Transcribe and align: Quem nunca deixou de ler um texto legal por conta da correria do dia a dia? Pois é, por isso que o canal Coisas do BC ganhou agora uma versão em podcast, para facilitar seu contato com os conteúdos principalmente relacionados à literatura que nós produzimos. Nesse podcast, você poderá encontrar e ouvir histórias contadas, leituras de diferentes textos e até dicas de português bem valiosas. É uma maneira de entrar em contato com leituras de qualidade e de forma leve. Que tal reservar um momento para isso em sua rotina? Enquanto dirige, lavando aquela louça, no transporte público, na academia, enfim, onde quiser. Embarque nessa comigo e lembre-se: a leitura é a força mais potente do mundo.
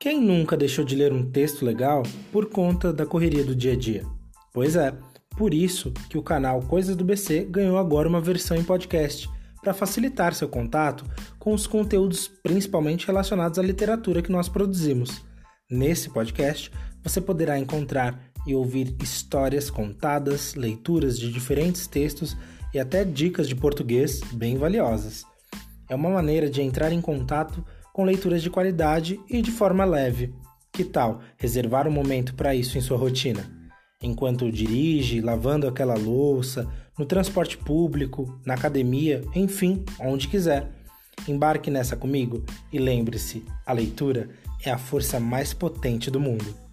Quem 0.00 0.20
nunca 0.20 0.56
deixou 0.56 0.84
de 0.84 0.94
ler 0.94 1.12
um 1.12 1.28
texto 1.28 1.64
legal 1.64 2.04
por 2.30 2.46
conta 2.46 2.92
da 2.92 3.04
correria 3.04 3.42
do 3.42 3.52
dia 3.52 3.72
a 3.72 3.76
dia? 3.76 4.06
Pois 4.54 4.76
é, 4.76 4.94
por 5.36 5.52
isso 5.52 5.92
que 6.08 6.16
o 6.16 6.22
canal 6.22 6.62
Coisas 6.62 6.94
do 6.94 7.04
BC 7.04 7.48
ganhou 7.50 7.76
agora 7.76 8.08
uma 8.08 8.20
versão 8.20 8.56
em 8.56 8.62
podcast, 8.62 9.28
para 9.60 9.74
facilitar 9.74 10.34
seu 10.34 10.48
contato 10.48 11.04
com 11.36 11.52
os 11.52 11.66
conteúdos 11.66 12.28
principalmente 12.44 13.08
relacionados 13.08 13.58
à 13.58 13.62
literatura 13.62 14.22
que 14.22 14.30
nós 14.30 14.48
produzimos. 14.48 15.20
Nesse 15.68 16.08
podcast, 16.10 16.70
você 17.02 17.20
poderá 17.20 17.58
encontrar 17.58 18.22
e 18.46 18.54
ouvir 18.54 18.94
histórias 19.02 19.68
contadas, 19.68 20.54
leituras 20.54 21.18
de 21.18 21.32
diferentes 21.32 21.88
textos 21.88 22.36
e 22.72 22.78
até 22.78 23.04
dicas 23.04 23.48
de 23.48 23.56
português 23.56 24.20
bem 24.32 24.56
valiosas. 24.58 25.24
É 25.88 25.94
uma 25.96 26.08
maneira 26.08 26.48
de 26.48 26.62
entrar 26.62 26.92
em 26.92 27.00
contato 27.00 27.64
com 27.98 28.04
leituras 28.04 28.44
de 28.44 28.48
qualidade 28.48 29.20
e 29.28 29.42
de 29.42 29.50
forma 29.50 29.84
leve. 29.84 30.32
Que 30.70 30.84
tal 30.84 31.20
reservar 31.36 31.88
um 31.88 31.90
momento 31.90 32.32
para 32.32 32.54
isso 32.54 32.78
em 32.78 32.80
sua 32.80 32.96
rotina? 32.96 33.50
Enquanto 34.00 34.52
dirige, 34.52 35.20
lavando 35.20 35.66
aquela 35.66 35.96
louça, 35.96 36.72
no 36.96 37.04
transporte 37.04 37.58
público, 37.58 38.38
na 38.46 38.54
academia, 38.54 39.24
enfim, 39.34 39.84
onde 39.98 40.28
quiser. 40.28 40.70
Embarque 41.26 41.72
nessa 41.72 41.96
comigo 41.96 42.44
e 42.72 42.78
lembre-se: 42.78 43.44
a 43.66 43.72
leitura 43.72 44.30
é 44.64 44.70
a 44.70 44.78
força 44.78 45.18
mais 45.18 45.52
potente 45.52 46.08
do 46.08 46.20
mundo. 46.20 46.67